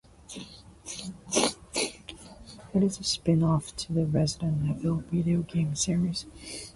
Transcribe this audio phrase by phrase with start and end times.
[2.73, 6.25] It is a spin-off to the "Resident Evil" video game series.